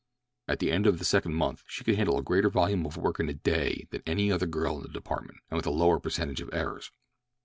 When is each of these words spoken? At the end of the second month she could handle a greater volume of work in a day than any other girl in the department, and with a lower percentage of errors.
At 0.47 0.57
the 0.57 0.71
end 0.71 0.87
of 0.87 0.97
the 0.97 1.05
second 1.05 1.35
month 1.35 1.63
she 1.67 1.83
could 1.83 1.93
handle 1.93 2.17
a 2.17 2.23
greater 2.23 2.49
volume 2.49 2.87
of 2.87 2.97
work 2.97 3.19
in 3.19 3.29
a 3.29 3.35
day 3.35 3.85
than 3.91 4.01
any 4.07 4.31
other 4.31 4.47
girl 4.47 4.77
in 4.77 4.81
the 4.81 4.87
department, 4.89 5.37
and 5.51 5.57
with 5.57 5.67
a 5.67 5.69
lower 5.69 5.99
percentage 5.99 6.41
of 6.41 6.49
errors. 6.51 6.89